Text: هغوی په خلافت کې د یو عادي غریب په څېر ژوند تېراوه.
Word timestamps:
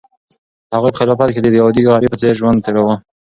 هغوی 0.75 0.91
په 0.93 0.99
خلافت 1.01 1.29
کې 1.33 1.39
د 1.41 1.45
یو 1.57 1.65
عادي 1.67 1.83
غریب 1.91 2.11
په 2.13 2.19
څېر 2.21 2.33
ژوند 2.39 2.63
تېراوه. 2.65 2.95